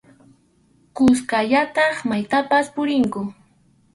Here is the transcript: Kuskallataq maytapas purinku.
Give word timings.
Kuskallataq 0.95 1.95
maytapas 2.09 2.65
purinku. 2.75 3.21